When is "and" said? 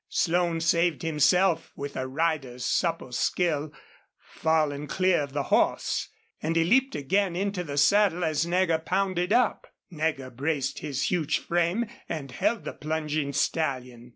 6.41-6.55, 12.09-12.31